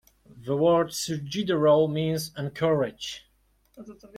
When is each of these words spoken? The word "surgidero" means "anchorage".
The 0.35 0.57
word 0.57 0.87
"surgidero" 0.93 1.87
means 1.87 2.31
"anchorage". 2.35 3.23